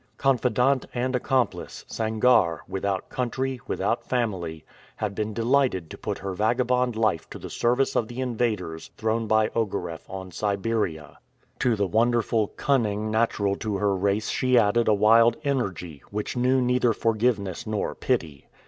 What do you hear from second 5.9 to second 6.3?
to put